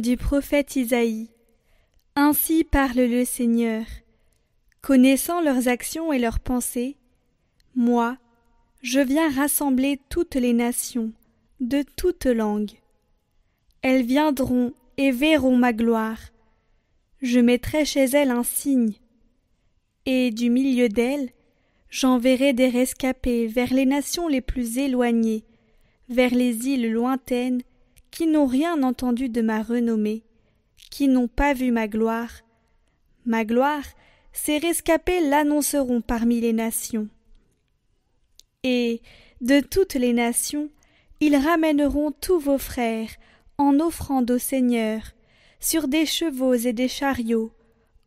Du 0.00 0.16
prophète 0.16 0.76
Isaïe. 0.76 1.28
Ainsi 2.14 2.62
parle 2.62 3.00
le 3.00 3.24
Seigneur. 3.24 3.84
Connaissant 4.80 5.40
leurs 5.40 5.66
actions 5.66 6.12
et 6.12 6.20
leurs 6.20 6.38
pensées, 6.38 6.96
moi, 7.74 8.16
je 8.80 9.00
viens 9.00 9.28
rassembler 9.30 9.98
toutes 10.08 10.36
les 10.36 10.52
nations, 10.52 11.12
de 11.60 11.84
toutes 11.96 12.26
langues. 12.26 12.74
Elles 13.82 14.04
viendront 14.04 14.72
et 14.98 15.10
verront 15.10 15.56
ma 15.56 15.72
gloire. 15.72 16.20
Je 17.20 17.40
mettrai 17.40 17.84
chez 17.84 18.04
elles 18.04 18.30
un 18.30 18.44
signe, 18.44 18.94
et 20.06 20.30
du 20.30 20.48
milieu 20.48 20.88
d'elles, 20.88 21.30
j'enverrai 21.90 22.52
des 22.52 22.68
rescapés 22.68 23.48
vers 23.48 23.72
les 23.72 23.86
nations 23.86 24.28
les 24.28 24.42
plus 24.42 24.78
éloignées, 24.78 25.44
vers 26.08 26.34
les 26.34 26.68
îles 26.68 26.92
lointaines, 26.92 27.62
qui 28.10 28.26
n'ont 28.26 28.46
rien 28.46 28.82
entendu 28.82 29.28
de 29.28 29.40
ma 29.40 29.62
renommée, 29.62 30.22
qui 30.90 31.08
n'ont 31.08 31.28
pas 31.28 31.54
vu 31.54 31.70
ma 31.70 31.88
gloire. 31.88 32.30
Ma 33.26 33.44
gloire, 33.44 33.84
ces 34.32 34.58
rescapés 34.58 35.20
l'annonceront 35.20 36.00
parmi 36.00 36.40
les 36.40 36.52
nations. 36.52 37.08
Et, 38.64 39.00
de 39.40 39.60
toutes 39.60 39.94
les 39.94 40.12
nations, 40.12 40.68
ils 41.20 41.36
ramèneront 41.36 42.12
tous 42.12 42.38
vos 42.38 42.58
frères 42.58 43.10
en 43.56 43.80
offrande 43.80 44.30
au 44.30 44.38
Seigneur, 44.38 45.00
sur 45.60 45.88
des 45.88 46.06
chevaux 46.06 46.54
et 46.54 46.72
des 46.72 46.88
chariots, 46.88 47.52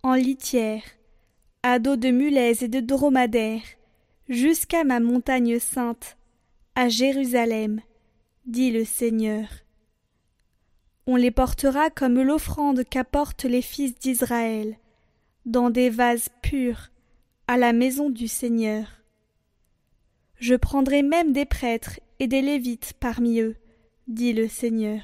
en 0.04 0.16
litière, 0.16 0.84
à 1.64 1.80
dos 1.80 1.98
de 1.98 2.10
mulets 2.10 2.64
et 2.64 2.68
de 2.68 2.80
dromadaires, 2.80 3.62
jusqu'à 4.30 4.84
ma 4.84 5.00
montagne 5.00 5.60
sainte, 5.60 6.18
à 6.76 6.88
Jérusalem, 6.88 7.82
dit 8.46 8.72
le 8.72 8.86
Seigneur. 8.86 9.48
On 11.14 11.18
les 11.18 11.30
portera 11.30 11.90
comme 11.90 12.22
l'offrande 12.22 12.86
qu'apportent 12.90 13.44
les 13.44 13.62
fils 13.62 13.94
d'Israël, 13.96 14.78
dans 15.46 15.70
des 15.70 15.90
vases 15.90 16.30
purs, 16.42 16.90
à 17.50 17.58
la 17.58 17.74
maison 17.74 18.10
du 18.10 18.30
Seigneur. 18.30 18.88
Je 20.38 20.56
prendrai 20.56 21.04
même 21.04 21.34
des 21.34 21.44
prêtres 21.44 22.00
et 22.20 22.28
des 22.28 22.42
lévites 22.42 22.94
parmi 22.98 23.42
eux, 23.42 23.58
dit 24.08 24.32
le 24.32 24.48
Seigneur. 24.48 25.02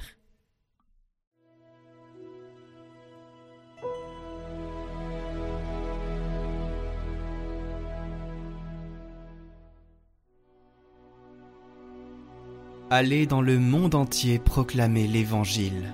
Allez 12.90 13.26
dans 13.26 13.42
le 13.42 13.58
monde 13.58 13.94
entier 13.94 14.38
proclamer 14.38 15.06
l'Évangile. 15.06 15.92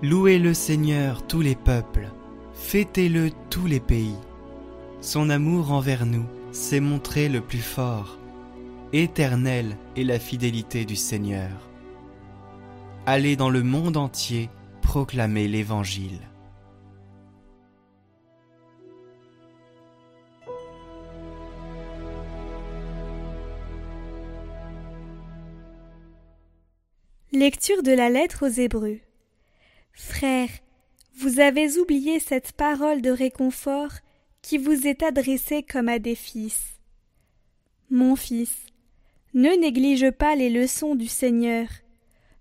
Louez 0.00 0.38
le 0.38 0.54
Seigneur 0.54 1.26
tous 1.26 1.42
les 1.42 1.54
peuples, 1.54 2.08
fêtez-le 2.54 3.30
tous 3.50 3.66
les 3.66 3.80
pays. 3.80 4.16
Son 5.02 5.28
amour 5.28 5.72
envers 5.72 6.06
nous 6.06 6.24
s'est 6.52 6.80
montré 6.80 7.28
le 7.28 7.42
plus 7.42 7.58
fort. 7.58 8.16
Éternelle 8.94 9.76
est 9.94 10.04
la 10.04 10.18
fidélité 10.18 10.86
du 10.86 10.96
Seigneur. 10.96 11.68
Allez 13.04 13.36
dans 13.36 13.50
le 13.50 13.62
monde 13.62 13.98
entier 13.98 14.48
proclamer 14.80 15.48
l'Évangile. 15.48 16.29
Lecture 27.40 27.82
de 27.82 27.92
la 27.92 28.10
lettre 28.10 28.46
aux 28.46 28.50
Hébreux. 28.50 28.98
Frères, 29.94 30.50
vous 31.14 31.40
avez 31.40 31.78
oublié 31.78 32.20
cette 32.20 32.52
parole 32.52 33.00
de 33.00 33.08
réconfort 33.08 33.92
qui 34.42 34.58
vous 34.58 34.86
est 34.86 35.02
adressée 35.02 35.62
comme 35.62 35.88
à 35.88 35.98
des 35.98 36.16
fils. 36.16 36.78
Mon 37.88 38.14
fils, 38.14 38.66
ne 39.32 39.58
néglige 39.58 40.10
pas 40.10 40.36
les 40.36 40.50
leçons 40.50 40.94
du 40.94 41.06
Seigneur, 41.06 41.66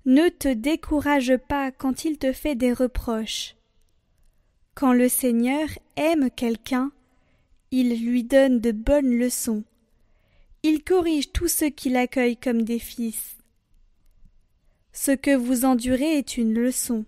ne 0.06 0.28
te 0.28 0.50
décourage 0.50 1.38
pas 1.48 1.72
quand 1.72 2.04
il 2.04 2.18
te 2.18 2.34
fait 2.34 2.56
des 2.56 2.74
reproches. 2.74 3.56
Quand 4.76 4.92
le 4.92 5.08
Seigneur 5.08 5.70
aime 5.96 6.30
quelqu'un, 6.30 6.92
il 7.72 8.06
lui 8.06 8.26
donne 8.26 8.60
de 8.60 8.74
bonnes 8.74 9.18
leçons. 9.18 9.64
Il 10.64 10.84
corrige 10.84 11.32
tous 11.32 11.48
ceux 11.48 11.70
qui 11.70 11.90
l'accueillent 11.90 12.36
comme 12.36 12.64
des 12.64 12.80
fils. 12.80 13.39
Ce 14.92 15.12
que 15.12 15.36
vous 15.36 15.66
endurez 15.66 16.18
est 16.18 16.38
une 16.38 16.54
leçon. 16.54 17.06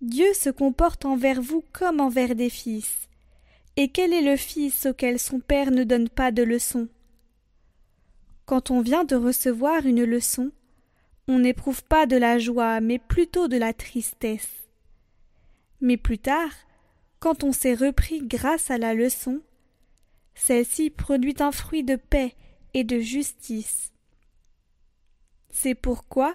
Dieu 0.00 0.32
se 0.34 0.50
comporte 0.50 1.04
envers 1.04 1.40
vous 1.40 1.64
comme 1.72 2.00
envers 2.00 2.34
des 2.34 2.50
fils. 2.50 3.08
Et 3.76 3.88
quel 3.88 4.12
est 4.12 4.22
le 4.22 4.36
fils 4.36 4.86
auquel 4.86 5.18
son 5.18 5.40
père 5.40 5.70
ne 5.70 5.84
donne 5.84 6.08
pas 6.08 6.32
de 6.32 6.42
leçon? 6.42 6.88
Quand 8.46 8.70
on 8.70 8.80
vient 8.80 9.04
de 9.04 9.16
recevoir 9.16 9.86
une 9.86 10.04
leçon, 10.04 10.50
on 11.28 11.38
n'éprouve 11.38 11.84
pas 11.84 12.06
de 12.06 12.16
la 12.16 12.38
joie, 12.38 12.80
mais 12.80 12.98
plutôt 12.98 13.48
de 13.48 13.56
la 13.56 13.72
tristesse. 13.72 14.68
Mais 15.80 15.96
plus 15.96 16.18
tard, 16.18 16.50
quand 17.20 17.44
on 17.44 17.52
s'est 17.52 17.74
repris 17.74 18.20
grâce 18.26 18.70
à 18.70 18.78
la 18.78 18.94
leçon, 18.94 19.40
celle-ci 20.34 20.90
produit 20.90 21.36
un 21.38 21.52
fruit 21.52 21.84
de 21.84 21.96
paix 21.96 22.34
et 22.74 22.84
de 22.84 22.98
justice. 22.98 23.92
C'est 25.50 25.74
pourquoi 25.74 26.34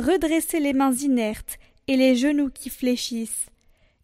redressez 0.00 0.60
les 0.60 0.72
mains 0.72 0.94
inertes 0.94 1.58
et 1.86 1.96
les 1.96 2.16
genoux 2.16 2.50
qui 2.50 2.70
fléchissent, 2.70 3.46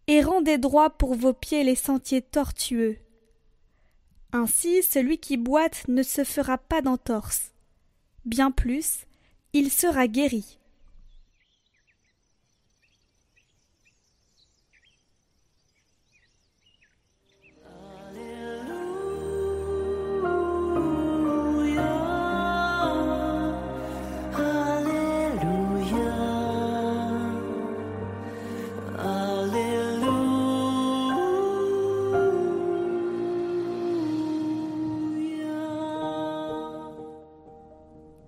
et 0.06 0.22
rendez 0.22 0.58
droit 0.58 0.90
pour 0.90 1.14
vos 1.14 1.32
pieds 1.32 1.64
les 1.64 1.74
sentiers 1.74 2.22
tortueux. 2.22 2.98
Ainsi 4.32 4.82
celui 4.82 5.18
qui 5.18 5.36
boite 5.36 5.88
ne 5.88 6.02
se 6.02 6.24
fera 6.24 6.58
pas 6.58 6.82
d'entorse. 6.82 7.52
Bien 8.24 8.50
plus, 8.50 9.06
il 9.52 9.70
sera 9.70 10.08
guéri. 10.08 10.58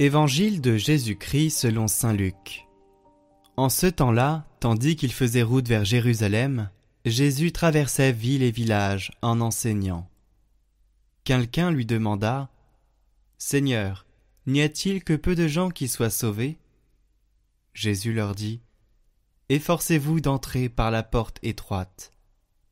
Évangile 0.01 0.61
de 0.61 0.77
Jésus-Christ 0.77 1.51
selon 1.51 1.89
Saint 1.89 2.13
Luc. 2.13 2.69
En 3.57 3.69
ce 3.69 3.89
temps-là, 3.89 4.47
tandis 4.61 4.95
qu'il 4.95 5.13
faisait 5.13 5.43
route 5.43 5.67
vers 5.67 5.85
Jérusalem, 5.85 6.71
Jésus 7.05 7.51
traversait 7.51 8.13
ville 8.13 8.45
et 8.45 8.53
village 8.53 9.11
en 9.23 9.41
enseignant. 9.41 10.09
Quelqu'un 11.25 11.73
lui 11.73 11.85
demanda 11.85 12.49
Seigneur, 13.39 14.07
n'y 14.47 14.63
a-t-il 14.63 15.03
que 15.03 15.15
peu 15.15 15.35
de 15.35 15.49
gens 15.49 15.69
qui 15.69 15.89
soient 15.89 16.11
sauvés? 16.11 16.59
Jésus 17.75 18.13
leur 18.13 18.37
dit 18.37 18.61
Efforcez-vous 19.49 20.21
d'entrer 20.21 20.69
par 20.69 20.93
la 20.93 21.03
porte 21.03 21.41
étroite, 21.43 22.13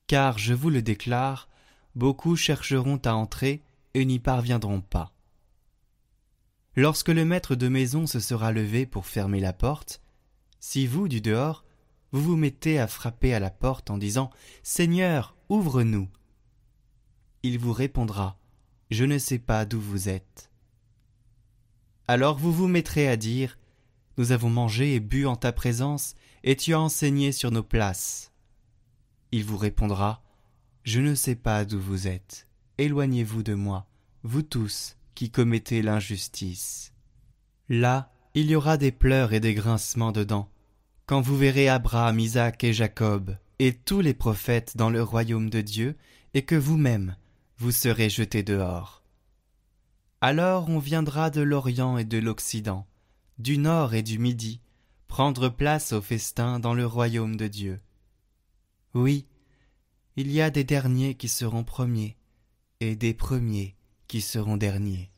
car 0.07 0.39
je 0.39 0.55
vous 0.55 0.71
le 0.71 0.81
déclare, 0.81 1.49
beaucoup 1.97 2.37
chercheront 2.37 3.01
à 3.05 3.15
entrer 3.15 3.63
et 3.95 4.05
n'y 4.05 4.21
parviendront 4.21 4.81
pas. 4.81 5.16
Lorsque 6.79 7.09
le 7.09 7.25
maître 7.25 7.55
de 7.55 7.69
maison 7.69 8.07
se 8.07 8.21
sera 8.21 8.53
levé 8.53 8.85
pour 8.85 9.07
fermer 9.07 9.41
la 9.41 9.55
porte, 9.55 10.03
si 10.61 10.87
vous, 10.87 11.09
du 11.09 11.23
dehors, 11.23 11.65
vous 12.13 12.23
vous 12.23 12.37
mettez 12.37 12.79
à 12.79 12.87
frapper 12.87 13.33
à 13.33 13.41
la 13.41 13.49
porte 13.49 13.91
en 13.91 13.97
disant 13.97 14.31
Seigneur, 14.63 15.35
ouvre-nous. 15.49 16.07
Il 17.43 17.59
vous 17.59 17.73
répondra 17.73 18.39
Je 18.91 19.07
ne 19.07 19.17
sais 19.17 19.39
pas 19.39 19.65
d'où 19.65 19.81
vous 19.81 20.11
êtes. 20.11 20.51
Alors 22.09 22.37
vous 22.37 22.53
vous 22.53 22.69
mettrez 22.69 23.09
à 23.09 23.17
dire 23.17 23.59
Nous 24.19 24.33
avons 24.33 24.51
mangé 24.51 24.95
et 24.95 25.01
bu 25.01 25.25
en 25.25 25.37
ta 25.37 25.53
présence, 25.53 26.15
et 26.45 26.57
tu 26.57 26.75
as 26.75 26.81
enseigné 26.81 27.33
sur 27.33 27.51
nos 27.51 27.63
places. 27.63 28.33
Il 29.33 29.45
vous 29.45 29.57
répondra 29.57 30.23
Je 30.85 31.01
ne 31.01 31.15
sais 31.15 31.37
pas 31.37 31.65
d'où 31.65 31.81
vous 31.81 32.07
êtes. 32.07 32.49
Éloignez-vous 32.77 33.43
de 33.43 33.55
moi, 33.55 33.87
vous 34.25 34.43
tous 34.43 34.97
qui 35.17 35.31
commettez 35.31 35.83
l'injustice. 35.83 36.93
Là, 37.69 38.13
il 38.35 38.51
y 38.51 38.55
aura 38.55 38.77
des 38.77 38.93
pleurs 38.93 39.33
et 39.33 39.41
des 39.41 39.55
grincements 39.55 40.13
de 40.13 40.23
dents, 40.23 40.49
quand 41.07 41.21
vous 41.21 41.37
verrez 41.37 41.69
Abraham, 41.69 42.21
Isaac 42.21 42.63
et 42.63 42.73
Jacob, 42.73 43.37
et 43.59 43.73
tous 43.73 44.01
les 44.01 44.15
prophètes 44.15 44.77
dans 44.77 44.91
le 44.91 45.03
royaume 45.03 45.49
de 45.49 45.63
Dieu, 45.63 45.97
et 46.35 46.43
que 46.43 46.55
vous-même, 46.55 47.17
vous 47.57 47.73
serez 47.73 48.11
jetés 48.11 48.43
dehors. 48.43 49.03
Alors 50.21 50.69
on 50.69 50.79
viendra 50.79 51.31
de 51.31 51.41
l'Orient 51.41 51.97
et 51.97 52.05
de 52.05 52.19
l'Occident, 52.19 52.87
du 53.39 53.57
Nord 53.57 53.95
et 53.95 54.03
du 54.03 54.19
Midi, 54.19 54.61
prendre 55.09 55.49
place 55.49 55.93
au 55.93 56.03
festin 56.03 56.61
dans 56.61 56.75
le 56.75 56.85
royaume 56.85 57.37
de 57.37 57.49
Dieu. 57.49 57.81
Oui, 58.93 59.27
il 60.17 60.31
y 60.31 60.43
a 60.43 60.51
des 60.51 60.65
derniers 60.65 61.15
qui 61.15 61.29
seront 61.29 61.65
premiers, 61.65 62.19
et 62.81 62.97
des 62.97 63.15
premiers 63.15 63.76
qui 64.09 64.21
seront 64.21 64.57
derniers. 64.57 65.11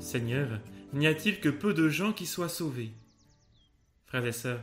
Seigneur, 0.00 0.60
n'y 0.92 1.06
a-t-il 1.06 1.40
que 1.40 1.48
peu 1.48 1.72
de 1.72 1.88
gens 1.88 2.12
qui 2.12 2.26
soient 2.26 2.50
sauvés? 2.50 2.92
Frères 4.04 4.26
et 4.26 4.32
sœurs, 4.32 4.62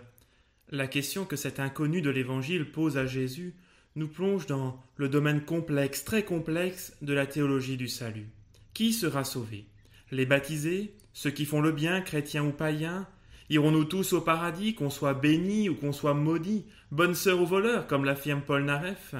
la 0.69 0.85
question 0.85 1.25
que 1.25 1.35
cet 1.35 1.59
inconnu 1.59 2.03
de 2.03 2.11
l'Évangile 2.11 2.71
pose 2.71 2.99
à 2.99 3.07
Jésus 3.07 3.55
nous 3.99 4.07
plonge 4.07 4.47
dans 4.47 4.81
le 4.95 5.09
domaine 5.09 5.41
complexe, 5.41 6.05
très 6.05 6.23
complexe, 6.23 6.95
de 7.01 7.13
la 7.13 7.27
théologie 7.27 7.75
du 7.75 7.89
salut. 7.89 8.29
Qui 8.73 8.93
sera 8.93 9.25
sauvé? 9.25 9.65
Les 10.09 10.25
baptisés? 10.25 10.95
Ceux 11.11 11.31
qui 11.31 11.43
font 11.43 11.59
le 11.59 11.73
bien, 11.73 11.99
chrétiens 11.99 12.45
ou 12.45 12.51
païens? 12.51 13.07
Irons-nous 13.49 13.83
tous 13.83 14.13
au 14.13 14.21
paradis, 14.21 14.73
qu'on 14.73 14.89
soit 14.89 15.15
bénis 15.15 15.67
ou 15.67 15.75
qu'on 15.75 15.91
soit 15.91 16.13
maudits, 16.13 16.65
bonne 16.91 17.13
sœur 17.13 17.41
ou 17.41 17.45
voleur, 17.45 17.87
comme 17.87 18.05
l'affirme 18.05 18.41
Paul 18.41 18.63
Naref? 18.63 19.15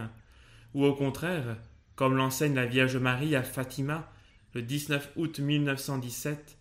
Ou 0.74 0.86
au 0.86 0.94
contraire, 0.94 1.58
comme 1.96 2.16
l'enseigne 2.16 2.56
la 2.56 2.66
Vierge 2.66 2.96
Marie 2.96 3.36
à 3.36 3.44
Fatima, 3.44 4.10
le 4.54 4.62
19 4.62 5.12
août 5.18 5.40
1917, 5.40 6.58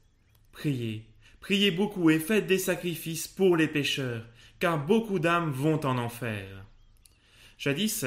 Priez, 0.50 1.06
priez 1.40 1.70
beaucoup 1.70 2.10
et 2.10 2.18
faites 2.18 2.48
des 2.48 2.58
sacrifices 2.58 3.28
pour 3.28 3.56
les 3.56 3.68
pécheurs, 3.68 4.26
car 4.58 4.84
beaucoup 4.84 5.20
d'âmes 5.20 5.52
vont 5.52 5.84
en 5.86 5.98
enfer. 5.98 6.64
Jadis, 7.58 8.04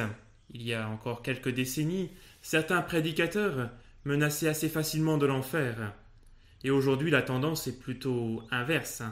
il 0.51 0.62
y 0.62 0.74
a 0.74 0.88
encore 0.88 1.21
quelques 1.21 1.53
décennies, 1.53 2.09
certains 2.42 2.81
prédicateurs 2.81 3.69
menaçaient 4.06 4.48
assez 4.48 4.69
facilement 4.69 5.18
de 5.18 5.25
l'enfer. 5.25 5.94
Et 6.63 6.71
aujourd'hui, 6.71 7.12
la 7.12 7.21
tendance 7.21 7.68
est 7.68 7.77
plutôt 7.77 8.44
inverse. 8.50 9.03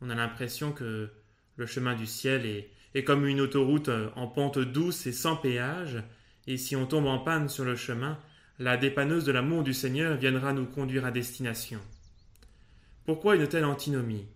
On 0.00 0.08
a 0.08 0.14
l'impression 0.14 0.72
que 0.72 1.10
le 1.56 1.66
chemin 1.66 1.94
du 1.94 2.06
ciel 2.06 2.46
est, 2.94 3.04
comme 3.04 3.26
une 3.26 3.40
autoroute 3.40 3.90
en 4.16 4.26
pente 4.26 4.58
douce 4.58 5.06
et 5.06 5.12
sans 5.12 5.36
péage, 5.36 6.02
et 6.46 6.56
si 6.56 6.74
on 6.74 6.86
tombe 6.86 7.06
en 7.06 7.18
panne 7.18 7.48
sur 7.48 7.64
le 7.64 7.76
chemin, 7.76 8.18
la 8.58 8.76
dépanneuse 8.76 9.24
de 9.24 9.32
l'amour 9.32 9.62
du 9.62 9.74
Seigneur 9.74 10.16
viendra 10.16 10.52
nous 10.52 10.66
conduire 10.66 11.04
à 11.04 11.10
destination. 11.10 11.80
Pourquoi 13.04 13.36
une 13.36 13.46
telle 13.46 13.64
antinomie? 13.64 14.26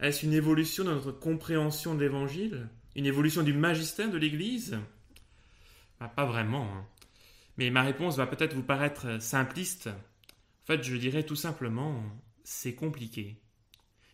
Est-ce 0.00 0.24
une 0.24 0.32
évolution 0.32 0.84
de 0.84 0.90
notre 0.90 1.12
compréhension 1.12 1.94
de 1.94 2.00
l'Évangile? 2.00 2.68
Une 2.96 3.06
évolution 3.06 3.42
du 3.42 3.52
magistère 3.52 4.10
de 4.10 4.18
l'Église? 4.18 4.78
Bah, 6.02 6.12
Pas 6.14 6.24
vraiment. 6.26 6.64
Hein. 6.64 6.86
Mais 7.56 7.70
ma 7.70 7.82
réponse 7.82 8.16
va 8.16 8.26
peut-être 8.26 8.54
vous 8.54 8.62
paraître 8.62 9.20
simpliste. 9.20 9.88
En 9.88 10.66
fait, 10.66 10.82
je 10.82 10.96
dirais 10.96 11.22
tout 11.22 11.36
simplement, 11.36 12.02
c'est 12.44 12.74
compliqué. 12.74 13.40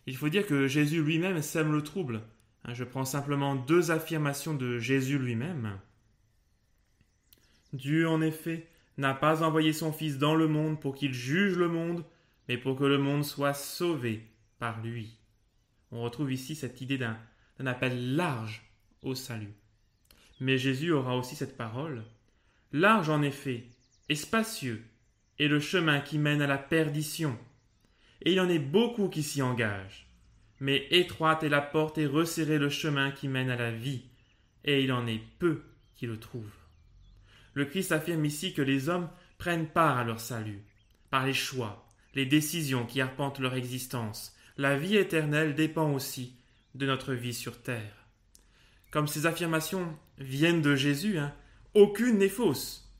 Il 0.05 0.17
faut 0.17 0.29
dire 0.29 0.45
que 0.45 0.67
Jésus 0.67 1.03
lui-même 1.03 1.41
sème 1.41 1.71
le 1.71 1.83
trouble. 1.83 2.21
Hein, 2.65 2.73
je 2.73 2.83
prends 2.83 3.05
simplement 3.05 3.55
deux 3.55 3.91
affirmations 3.91 4.53
de 4.53 4.79
Jésus 4.79 5.19
lui-même. 5.19 5.79
Dieu, 7.73 8.09
en 8.09 8.21
effet, 8.21 8.67
n'a 8.97 9.13
pas 9.13 9.43
envoyé 9.43 9.73
son 9.73 9.93
Fils 9.93 10.17
dans 10.17 10.35
le 10.35 10.47
monde 10.47 10.79
pour 10.79 10.95
qu'il 10.95 11.13
juge 11.13 11.55
le 11.55 11.69
monde, 11.69 12.03
mais 12.47 12.57
pour 12.57 12.75
que 12.75 12.83
le 12.83 12.97
monde 12.97 13.23
soit 13.23 13.53
sauvé 13.53 14.27
par 14.57 14.81
lui. 14.81 15.17
On 15.91 16.01
retrouve 16.01 16.31
ici 16.31 16.55
cette 16.55 16.81
idée 16.81 16.97
d'un 16.97 17.17
appel 17.65 18.15
large 18.15 18.63
au 19.01 19.15
salut. 19.15 19.53
Mais 20.39 20.57
Jésus 20.57 20.91
aura 20.91 21.17
aussi 21.17 21.35
cette 21.35 21.57
parole. 21.57 22.03
Large 22.71 23.09
en 23.09 23.21
effet, 23.21 23.65
et 24.09 24.15
spacieux, 24.15 24.83
est 25.39 25.47
le 25.47 25.59
chemin 25.59 25.99
qui 26.01 26.17
mène 26.17 26.41
à 26.41 26.47
la 26.47 26.57
perdition, 26.57 27.37
et 28.21 28.33
il 28.33 28.39
en 28.39 28.49
est 28.49 28.59
beaucoup 28.59 29.09
qui 29.09 29.23
s'y 29.23 29.41
engagent. 29.41 30.07
Mais 30.59 30.87
étroite 30.91 31.43
est 31.43 31.49
la 31.49 31.61
porte 31.61 31.97
et 31.97 32.05
resserré 32.05 32.57
le 32.57 32.69
chemin 32.69 33.11
qui 33.11 33.27
mène 33.27 33.49
à 33.49 33.55
la 33.55 33.71
vie, 33.71 34.03
et 34.65 34.83
il 34.83 34.91
en 34.91 35.07
est 35.07 35.21
peu 35.39 35.63
qui 35.95 36.05
le 36.05 36.19
trouvent. 36.19 36.45
Le 37.53 37.65
Christ 37.65 37.91
affirme 37.91 38.25
ici 38.25 38.53
que 38.53 38.61
les 38.61 38.89
hommes 38.89 39.09
prennent 39.37 39.67
part 39.67 39.97
à 39.97 40.03
leur 40.03 40.19
salut, 40.19 40.63
par 41.09 41.25
les 41.25 41.33
choix, 41.33 41.87
les 42.13 42.25
décisions 42.25 42.85
qui 42.85 43.01
arpentent 43.01 43.39
leur 43.39 43.55
existence. 43.55 44.35
La 44.57 44.77
vie 44.77 44.97
éternelle 44.97 45.55
dépend 45.55 45.91
aussi 45.93 46.35
de 46.75 46.85
notre 46.85 47.13
vie 47.13 47.33
sur 47.33 47.61
terre. 47.61 48.05
Comme 48.91 49.07
ces 49.07 49.25
affirmations 49.25 49.97
viennent 50.19 50.61
de 50.61 50.75
Jésus, 50.75 51.17
hein, 51.17 51.33
aucune 51.73 52.17
n'est 52.17 52.29
fausse. 52.29 52.93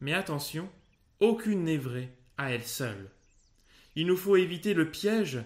Mais 0.00 0.12
attention, 0.12 0.70
aucune 1.20 1.64
n'est 1.64 1.78
vraie 1.78 2.12
à 2.36 2.50
elle 2.50 2.64
seule. 2.64 3.10
Il 3.94 4.06
nous 4.06 4.16
faut 4.16 4.36
éviter 4.36 4.74
le 4.74 4.90
piège 4.90 5.42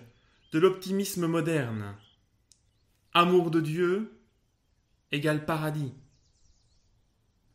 de 0.52 0.58
l'optimisme 0.58 1.26
moderne. 1.26 1.94
Amour 3.12 3.50
de 3.50 3.60
Dieu 3.60 4.20
égale 5.12 5.44
paradis. 5.44 5.92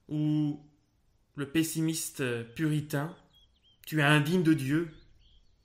Ou 0.08 0.62
le 1.36 1.50
pessimiste 1.50 2.24
puritain, 2.54 3.16
tu 3.86 4.00
es 4.00 4.04
indigne 4.04 4.44
de 4.44 4.54
Dieu, 4.54 4.94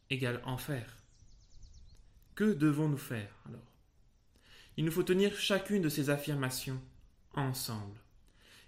égale 0.08 0.40
enfer. 0.44 0.96
Que 2.34 2.52
devons-nous 2.54 2.96
faire 2.96 3.34
alors? 3.46 3.60
Il 4.76 4.84
nous 4.84 4.92
faut 4.92 5.02
tenir 5.02 5.36
chacune 5.36 5.82
de 5.82 5.88
ces 5.88 6.10
affirmations 6.10 6.80
ensemble. 7.34 7.99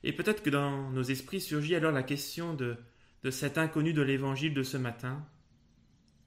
Et 0.05 0.13
peut-être 0.13 0.43
que 0.43 0.51
dans 0.51 0.91
nos 0.91 1.03
esprits 1.03 1.41
surgit 1.41 1.75
alors 1.75 1.93
la 1.93 2.03
question 2.03 2.55
de, 2.55 2.77
de 3.23 3.31
cet 3.31 3.59
inconnu 3.59 3.93
de 3.93 4.03
l'évangile 4.03 4.55
de 4.55 4.63
ce 4.63 4.77
matin. 4.77 5.25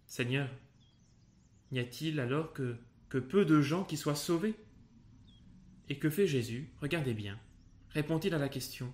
Seigneur, 0.05 0.49
n'y 1.71 1.79
a-t-il 1.79 2.19
alors 2.19 2.53
que, 2.53 2.77
que 3.09 3.17
peu 3.17 3.45
de 3.45 3.61
gens 3.61 3.83
qui 3.83 3.97
soient 3.97 4.15
sauvés? 4.15 4.55
Et 5.89 5.97
que 5.99 6.09
fait 6.09 6.27
Jésus? 6.27 6.71
Regardez 6.81 7.13
bien. 7.13 7.39
Répond-il 7.89 8.33
à 8.33 8.39
la 8.39 8.49
question? 8.49 8.93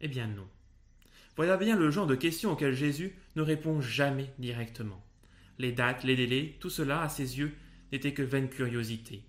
Eh 0.00 0.08
bien 0.08 0.26
non. 0.26 0.48
Voilà 1.36 1.56
bien 1.56 1.76
le 1.76 1.90
genre 1.90 2.06
de 2.06 2.14
questions 2.14 2.52
auxquelles 2.52 2.74
Jésus 2.74 3.14
ne 3.36 3.42
répond 3.42 3.80
jamais 3.80 4.32
directement. 4.38 5.02
Les 5.58 5.72
dates, 5.72 6.04
les 6.04 6.16
délais, 6.16 6.56
tout 6.60 6.70
cela, 6.70 7.02
à 7.02 7.08
ses 7.08 7.38
yeux, 7.38 7.52
n'était 7.90 8.14
que 8.14 8.22
vaine 8.22 8.48
curiosité. 8.48 9.22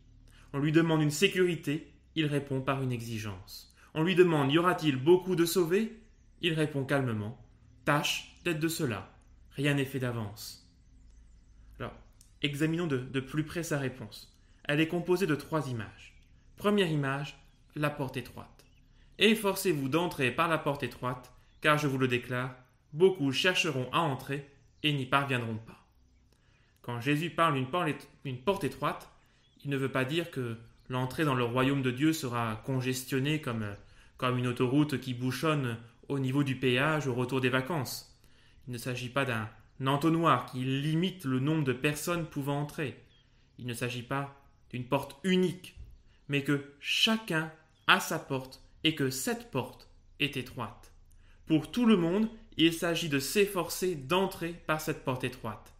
On 0.51 0.59
lui 0.59 0.71
demande 0.71 1.01
une 1.01 1.11
sécurité, 1.11 1.92
il 2.15 2.25
répond 2.25 2.61
par 2.61 2.81
une 2.81 2.91
exigence. 2.91 3.73
On 3.93 4.03
lui 4.03 4.15
demande 4.15 4.51
y 4.51 4.57
aura-t-il 4.57 4.95
beaucoup 4.95 5.35
de 5.35 5.45
sauvés? 5.45 5.99
Il 6.41 6.53
répond 6.53 6.83
calmement 6.83 7.37
Tâche 7.85 8.35
d'être 8.43 8.59
de 8.59 8.67
cela. 8.67 9.09
Rien 9.51 9.75
n'est 9.75 9.85
fait 9.85 9.99
d'avance. 9.99 10.69
Alors, 11.79 11.93
examinons 12.41 12.87
de, 12.87 12.97
de 12.97 13.19
plus 13.19 13.43
près 13.43 13.63
sa 13.63 13.77
réponse. 13.77 14.35
Elle 14.63 14.79
est 14.79 14.87
composée 14.87 15.27
de 15.27 15.35
trois 15.35 15.69
images. 15.69 16.15
Première 16.57 16.89
image, 16.89 17.37
la 17.75 17.89
porte 17.89 18.17
étroite. 18.17 18.65
Efforcez-vous 19.19 19.89
d'entrer 19.89 20.31
par 20.31 20.47
la 20.47 20.57
porte 20.57 20.83
étroite, 20.83 21.31
car 21.61 21.77
je 21.77 21.87
vous 21.87 21.97
le 21.97 22.07
déclare, 22.07 22.55
beaucoup 22.93 23.31
chercheront 23.31 23.89
à 23.91 23.99
entrer 23.99 24.49
et 24.81 24.93
n'y 24.93 25.05
parviendront 25.05 25.57
pas. 25.57 25.85
Quand 26.81 26.99
Jésus 26.99 27.29
parle 27.29 27.55
d'une 27.55 28.37
porte 28.37 28.63
étroite, 28.63 29.09
il 29.63 29.69
ne 29.69 29.77
veut 29.77 29.91
pas 29.91 30.05
dire 30.05 30.31
que 30.31 30.57
l'entrée 30.93 31.25
dans 31.25 31.33
le 31.33 31.43
royaume 31.43 31.81
de 31.81 31.89
Dieu 31.89 32.13
sera 32.13 32.61
congestionnée 32.67 33.41
comme, 33.41 33.65
comme 34.17 34.37
une 34.37 34.47
autoroute 34.47 34.99
qui 34.99 35.15
bouchonne 35.15 35.77
au 36.07 36.19
niveau 36.19 36.43
du 36.43 36.55
péage 36.55 37.07
au 37.07 37.15
retour 37.15 37.41
des 37.41 37.49
vacances. 37.49 38.15
Il 38.67 38.73
ne 38.73 38.77
s'agit 38.77 39.09
pas 39.09 39.25
d'un 39.25 39.49
entonnoir 39.87 40.45
qui 40.45 40.59
limite 40.59 41.25
le 41.25 41.39
nombre 41.39 41.63
de 41.63 41.73
personnes 41.73 42.27
pouvant 42.27 42.61
entrer. 42.61 43.03
Il 43.57 43.65
ne 43.65 43.73
s'agit 43.73 44.03
pas 44.03 44.39
d'une 44.69 44.85
porte 44.85 45.17
unique, 45.23 45.75
mais 46.27 46.43
que 46.43 46.63
chacun 46.79 47.51
a 47.87 47.99
sa 47.99 48.19
porte 48.19 48.61
et 48.83 48.93
que 48.93 49.09
cette 49.09 49.49
porte 49.49 49.89
est 50.19 50.37
étroite. 50.37 50.93
Pour 51.47 51.71
tout 51.71 51.87
le 51.87 51.97
monde, 51.97 52.29
il 52.55 52.71
s'agit 52.71 53.09
de 53.09 53.19
s'efforcer 53.19 53.95
d'entrer 53.95 54.53
par 54.67 54.79
cette 54.79 55.03
porte 55.03 55.23
étroite. 55.23 55.73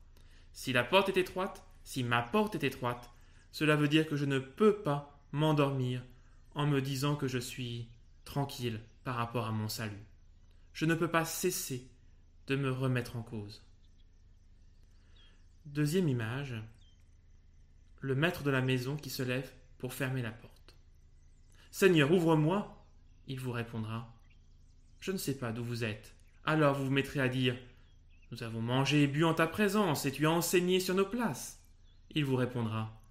Si 0.54 0.74
la 0.74 0.84
porte 0.84 1.10
est 1.10 1.18
étroite, 1.18 1.64
si 1.84 2.04
ma 2.04 2.24
porte 2.24 2.56
est 2.56 2.64
étroite, 2.64 3.13
cela 3.54 3.78
veut 3.78 3.88
dire 3.88 4.06
que 4.06 4.18
je 4.18 4.26
ne 4.26 4.40
peux 4.40 4.76
pas 4.76 5.18
m'endormir 5.32 6.04
en 6.54 6.68
me 6.68 6.82
disant 6.82 7.16
que 7.16 7.30
je 7.30 7.38
suis 7.38 7.88
tranquille 8.26 8.82
par 9.06 9.16
rapport 9.16 9.46
à 9.46 9.54
mon 9.54 9.70
salut. 9.70 10.04
Je 10.74 10.84
ne 10.84 10.94
peux 10.94 11.08
pas 11.10 11.24
cesser 11.24 11.88
de 12.48 12.58
me 12.58 12.70
remettre 12.70 13.16
en 13.16 13.22
cause. 13.22 13.64
Deuxième 15.66 16.10
image, 16.10 16.56
le 18.02 18.16
maître 18.16 18.44
de 18.44 18.52
la 18.52 18.62
maison 18.62 18.98
qui 18.98 19.10
se 19.10 19.24
lève 19.24 19.50
pour 19.78 19.94
fermer 19.94 20.22
la 20.22 20.32
porte. 20.32 20.76
Seigneur, 21.72 22.12
ouvre-moi. 22.12 22.86
Il 23.28 23.40
vous 23.40 23.54
répondra 23.54 24.14
je 25.04 25.12
ne 25.12 25.18
sais 25.18 25.38
pas 25.38 25.52
d'où 25.52 25.66
vous 25.66 25.84
êtes. 25.84 26.16
Alors 26.46 26.76
vous 26.76 26.86
vous 26.86 26.92
mettrez 26.92 27.20
à 27.20 27.28
dire 27.28 27.58
Nous 28.32 28.42
avons 28.42 28.62
mangé 28.62 29.04
et 29.04 29.08
bu 29.08 29.26
en 29.26 29.34
ta 29.34 29.48
présence, 29.48 30.06
et 30.06 30.14
tu 30.14 30.26
as 30.26 30.32
enseigné 30.32 30.80
sur 30.80 30.96
nos 30.96 31.06
places. 31.06 31.62
Il 32.12 32.24
vous 32.24 32.38
répondra. 32.38 33.03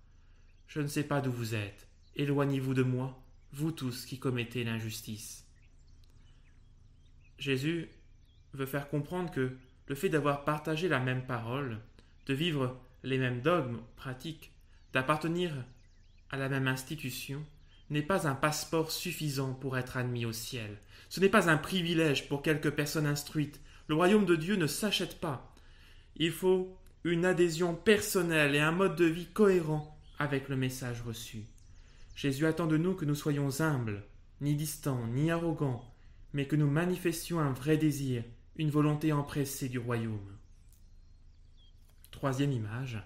Je 0.75 0.81
ne 0.81 0.87
sais 0.87 1.03
pas 1.03 1.21
d'où 1.21 1.31
vous 1.31 1.55
êtes. 1.55 1.87
Éloignez-vous 2.17 2.73
de 2.73 2.83
moi, 2.83 3.23
vous 3.53 3.73
tous 3.73 4.07
qui 4.07 4.19
commettez 4.19 4.65
l'injustice. 4.65 5.47
Jésus 7.39 7.91
veut 8.55 8.65
faire 8.65 8.89
comprendre 8.89 9.31
que 9.31 9.55
le 9.87 9.95
fait 9.95 10.09
d'avoir 10.09 10.47
partagé 10.47 10.89
la 10.89 10.99
même 10.99 11.27
parole, 11.27 11.79
de 12.25 12.33
vivre 12.33 12.81
les 13.03 13.19
mêmes 13.19 13.43
dogmes 13.43 13.83
pratiques, 13.97 14.51
d'appartenir 14.95 15.53
à 16.31 16.39
la 16.39 16.49
même 16.49 16.69
institution, 16.69 17.45
n'est 17.91 18.01
pas 18.01 18.27
un 18.27 18.35
passeport 18.35 18.93
suffisant 18.93 19.53
pour 19.53 19.77
être 19.77 19.99
admis 19.99 20.25
au 20.25 20.33
ciel. 20.33 20.79
Ce 21.11 21.21
n'est 21.21 21.29
pas 21.29 21.51
un 21.51 21.59
privilège 21.59 22.31
pour 22.31 22.41
quelques 22.41 22.71
personnes 22.71 23.07
instruites. 23.07 23.61
Le 23.89 23.95
royaume 23.95 24.25
de 24.25 24.37
Dieu 24.37 24.57
ne 24.57 24.67
s'achète 24.67 25.21
pas. 25.21 25.55
Il 26.17 26.33
faut 26.33 26.75
une 27.05 27.27
adhésion 27.27 27.75
personnelle 27.75 28.55
et 28.55 28.61
un 28.61 28.73
mode 28.73 28.97
de 28.97 29.05
vie 29.05 29.27
cohérent 29.27 29.93
avec 30.19 30.49
le 30.49 30.57
message 30.57 31.03
reçu. 31.03 31.45
Jésus 32.15 32.47
attend 32.47 32.67
de 32.67 32.77
nous 32.77 32.95
que 32.95 33.05
nous 33.05 33.15
soyons 33.15 33.61
humbles, 33.61 34.05
ni 34.41 34.55
distants, 34.55 35.07
ni 35.09 35.31
arrogants, 35.31 35.85
mais 36.33 36.47
que 36.47 36.57
nous 36.57 36.71
manifestions 36.71 37.41
un 37.41 37.53
vrai 37.53 37.77
désir, 37.77 38.25
une 38.57 38.71
volonté 38.71 39.13
empressée 39.13 39.69
du 39.69 39.79
royaume. 39.79 40.37
Troisième 42.11 42.53
image, 42.53 43.03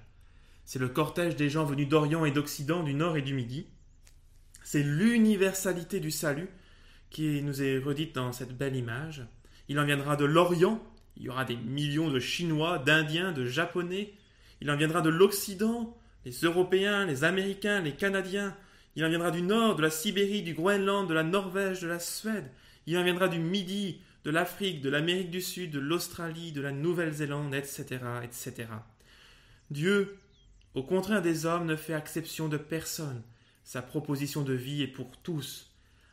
c'est 0.64 0.78
le 0.80 0.88
cortège 0.88 1.36
des 1.36 1.48
gens 1.48 1.64
venus 1.64 1.88
d'Orient 1.88 2.25
et 2.25 2.32
d'Occident, 2.32 2.82
du 2.82 2.94
Nord 2.94 3.16
et 3.16 3.22
du 3.22 3.34
Midi. 3.34 3.66
C'est 4.64 4.82
l'universalité 4.82 6.00
du 6.00 6.10
salut 6.10 6.48
qui 7.10 7.40
nous 7.42 7.62
est 7.62 7.78
redite 7.78 8.14
dans 8.14 8.32
cette 8.32 8.56
belle 8.56 8.75
image. 8.75 9.25
Il 9.68 9.78
en 9.78 9.84
viendra 9.84 10.16
de 10.16 10.25
l'Orient, 10.25 10.82
il 11.16 11.22
y 11.22 11.28
aura 11.28 11.44
des 11.44 11.56
millions 11.56 12.10
de 12.10 12.18
Chinois, 12.18 12.78
d'Indiens, 12.78 13.32
de 13.32 13.46
Japonais. 13.46 14.12
Il 14.60 14.70
en 14.70 14.76
viendra 14.76 15.02
de 15.02 15.08
l'Occident, 15.08 15.96
les 16.26 16.40
Européens, 16.40 17.06
les 17.06 17.23
Américains, 17.23 17.80
les 17.80 17.92
Canadiens. 17.92 18.56
Il 18.97 19.04
en 19.04 19.09
viendra 19.09 19.30
du 19.30 19.42
Nord, 19.42 19.76
de 19.76 19.83
la 19.83 19.90
Sibérie, 19.90 20.42
du 20.42 20.54
Groenland, 20.54 21.09
de 21.09 21.14
la 21.14 21.23
Norvège, 21.23 21.80
de 21.80 21.87
la 21.87 22.00
Suède. 22.00 22.50
Il 22.88 22.99
en 22.99 23.04
viendra 23.04 23.28
du 23.28 23.38
Midi, 23.38 24.00
de 24.25 24.33
l'Afrique, 24.33 24.80
de 24.80 24.90
l'Amérique 24.90 25.30
du 25.30 25.40
Sud, 25.40 25.71
de 25.71 25.78
l'Australie, 25.78 26.50
de 26.50 26.61
la 26.61 26.73
Nouvelle-Zélande, 26.73 27.54
etc., 27.54 28.00
etc. 28.25 28.66
Dieu, 29.71 30.18
au 30.75 30.83
contraire 30.83 31.23
des 31.23 31.47
hommes, 31.47 31.64
ne 31.64 31.76
fait 31.76 31.92
exception 31.92 32.49
de 32.49 32.56
personne. 32.56 33.23
Sa 33.62 33.80
proposition 33.80 34.42
de 34.42 34.52
vie 34.52 34.83
est 34.83 34.88
pour 34.88 35.16
tous. 35.18 35.71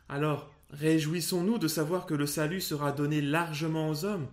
Alors, 0.08 0.54
réjouissons-nous 0.70 1.58
de 1.58 1.66
savoir 1.66 2.06
que 2.06 2.14
le 2.14 2.26
salut 2.26 2.60
sera 2.60 2.92
donné 2.92 3.20
largement 3.20 3.88
aux 3.88 4.04
hommes, 4.04 4.28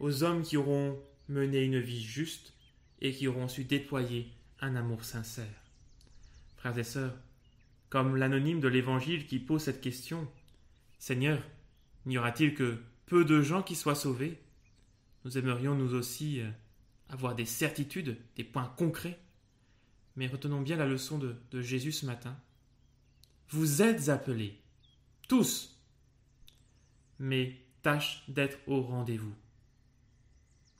aux 0.00 0.24
hommes 0.24 0.42
qui 0.42 0.56
auront 0.56 0.98
mené 1.28 1.62
une 1.62 1.78
vie 1.78 2.02
juste 2.02 2.54
et 3.00 3.12
qui 3.12 3.28
auront 3.28 3.46
su 3.46 3.62
déployer 3.62 4.32
un 4.60 4.76
amour 4.76 5.04
sincère. 5.04 5.62
Frères 6.56 6.78
et 6.78 6.84
sœurs, 6.84 7.14
comme 7.88 8.16
l'anonyme 8.16 8.60
de 8.60 8.68
l'Évangile 8.68 9.26
qui 9.26 9.38
pose 9.38 9.62
cette 9.62 9.80
question, 9.80 10.28
Seigneur, 10.98 11.42
n'y 12.04 12.18
aura-t-il 12.18 12.54
que 12.54 12.82
peu 13.06 13.24
de 13.24 13.42
gens 13.42 13.62
qui 13.62 13.76
soient 13.76 13.94
sauvés? 13.94 14.40
Nous 15.24 15.38
aimerions 15.38 15.74
nous 15.74 15.94
aussi 15.94 16.40
euh, 16.40 16.50
avoir 17.08 17.34
des 17.34 17.44
certitudes, 17.44 18.18
des 18.36 18.44
points 18.44 18.72
concrets. 18.76 19.18
Mais 20.16 20.26
retenons 20.26 20.62
bien 20.62 20.76
la 20.76 20.86
leçon 20.86 21.18
de, 21.18 21.36
de 21.50 21.60
Jésus 21.60 21.92
ce 21.92 22.06
matin. 22.06 22.36
Vous 23.50 23.82
êtes 23.82 24.08
appelés, 24.08 24.60
tous, 25.28 25.80
mais 27.18 27.60
tâche 27.82 28.24
d'être 28.28 28.58
au 28.66 28.82
rendez-vous. 28.82 29.34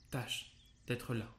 Tâche 0.09 0.51
d'être 0.87 1.13
là. 1.13 1.36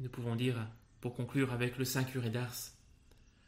Nous 0.00 0.08
pouvons 0.08 0.34
dire, 0.34 0.56
pour 1.00 1.14
conclure 1.14 1.52
avec 1.52 1.78
le 1.78 1.84
Saint 1.84 2.04
curé 2.04 2.30
d'Ars, 2.30 2.72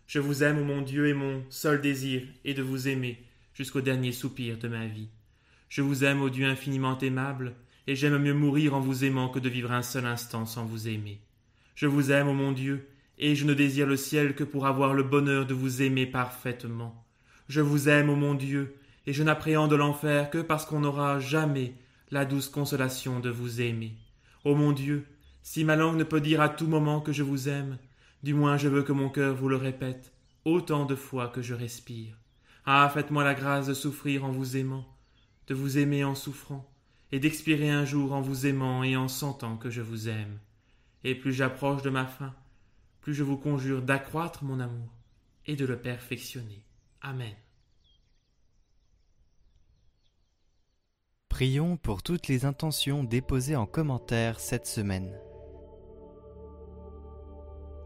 Je 0.07 0.21
vous 0.21 0.45
aime, 0.45 0.65
mon 0.65 0.83
Dieu, 0.83 1.09
et 1.09 1.15
mon 1.15 1.45
seul 1.51 1.81
désir 1.81 2.23
est 2.45 2.55
de 2.55 2.63
vous 2.63 2.87
aimer 2.87 3.21
jusqu'au 3.55 3.81
dernier 3.81 4.13
soupir 4.13 4.57
de 4.57 4.69
ma 4.69 4.87
vie. 4.87 5.09
Je 5.69 5.83
vous 5.83 6.05
aime, 6.05 6.23
ô 6.23 6.31
Dieu 6.31 6.47
infiniment 6.47 6.99
aimable, 6.99 7.57
et 7.89 7.97
j'aime 7.97 8.19
mieux 8.19 8.35
mourir 8.35 8.75
en 8.75 8.81
vous 8.81 9.05
aimant 9.05 9.29
que 9.29 9.41
de 9.41 9.49
vivre 9.49 9.73
un 9.73 9.83
seul 9.83 10.07
instant 10.07 10.47
sans 10.47 10.65
vous 10.65 10.87
aimer. 10.87 11.21
Je 11.75 11.87
vous 11.87 12.13
aime, 12.13 12.29
ô 12.29 12.33
mon 12.33 12.53
Dieu, 12.53 12.89
et 13.19 13.35
je 13.35 13.45
ne 13.45 13.55
désire 13.55 13.87
le 13.87 13.97
ciel 13.97 14.35
que 14.37 14.45
pour 14.45 14.67
avoir 14.67 14.95
le 14.95 15.03
bonheur 15.03 15.47
de 15.47 15.55
vous 15.55 15.83
aimer 15.83 16.07
parfaitement. 16.07 17.05
Je 17.49 17.61
vous 17.61 17.89
aime, 17.89 18.09
ô 18.09 18.15
mon 18.15 18.35
Dieu, 18.35 18.77
et 19.07 19.13
je 19.13 19.25
n'appréhende 19.25 19.73
l'enfer 19.73 20.31
que 20.31 20.39
parce 20.39 20.65
qu'on 20.65 20.81
n'aura 20.81 21.19
jamais 21.19 21.75
la 22.11 22.25
douce 22.25 22.49
consolation 22.49 23.19
de 23.19 23.31
vous 23.31 23.61
aimer. 23.61 23.95
Ô 24.45 24.55
mon 24.55 24.71
Dieu, 24.71 25.07
si 25.47 25.63
ma 25.63 25.77
langue 25.77 25.97
ne 25.97 26.03
peut 26.03 26.21
dire 26.21 26.41
à 26.41 26.49
tout 26.49 26.67
moment 26.67 27.01
que 27.01 27.13
je 27.13 27.23
vous 27.23 27.49
aime, 27.49 27.79
du 28.25 28.35
moins 28.35 28.57
je 28.57 28.67
veux 28.67 28.83
que 28.83 28.91
mon 28.91 29.09
cœur 29.09 29.37
vous 29.37 29.49
le 29.49 29.55
répète 29.55 30.13
autant 30.45 30.87
de 30.87 30.97
fois 30.97 31.29
que 31.29 31.41
je 31.41 31.55
respire. 31.55 32.19
Ah, 32.65 32.91
faites-moi 32.93 33.23
la 33.23 33.33
grâce 33.33 33.69
de 33.69 33.73
souffrir 33.73 34.25
en 34.25 34.33
vous 34.33 34.57
aimant, 34.57 34.85
de 35.47 35.55
vous 35.55 35.79
aimer 35.79 36.03
en 36.03 36.17
souffrant, 36.17 36.69
et 37.13 37.21
d'expirer 37.21 37.71
un 37.71 37.85
jour 37.85 38.13
en 38.13 38.21
vous 38.21 38.45
aimant 38.45 38.83
et 38.83 38.97
en 38.97 39.07
sentant 39.07 39.57
que 39.57 39.71
je 39.71 39.83
vous 39.83 40.09
aime. 40.09 40.41
Et 41.05 41.15
plus 41.15 41.33
j'approche 41.33 41.83
de 41.83 41.91
ma 41.91 42.07
fin, 42.07 42.35
plus 43.01 43.15
je 43.15 43.23
vous 43.23 43.37
conjure 43.37 43.83
d'accroître 43.83 44.43
mon 44.43 44.59
amour 44.59 44.91
et 45.47 45.55
de 45.55 45.65
le 45.65 45.79
perfectionner. 45.79 46.65
Amen. 47.03 47.37
Prions 51.29 51.77
pour 51.77 52.03
toutes 52.03 52.27
les 52.27 52.47
intentions 52.47 53.05
déposées 53.05 53.55
en 53.55 53.67
commentaire 53.67 54.41
cette 54.41 54.67
semaine. 54.67 55.17